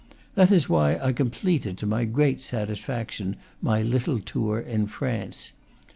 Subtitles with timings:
[0.33, 5.51] That is why I completed, to my great satisfaction, my little tour in France.